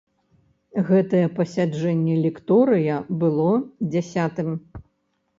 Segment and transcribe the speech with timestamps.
[0.87, 3.51] Гэтае пасяджэнне лекторыя было
[3.91, 4.49] дзясятым.